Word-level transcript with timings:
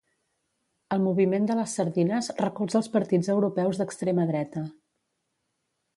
El 0.95 1.01
moviment 1.07 1.45
de 1.51 1.57
les 1.59 1.75
Sardines 1.79 2.31
recolza 2.41 2.79
els 2.81 2.91
partits 2.97 3.29
europeus 3.37 3.83
d'extrema 3.83 4.29
dreta. 4.35 4.65